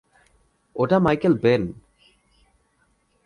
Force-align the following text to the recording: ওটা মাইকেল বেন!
ওটা 0.75 0.97
মাইকেল 0.99 1.33
বেন! 1.43 1.63